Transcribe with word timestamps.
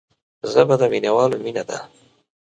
ژبه 0.51 0.75
د 0.81 0.83
مینوالو 0.91 1.37
مینه 1.43 1.63
ده 1.69 1.77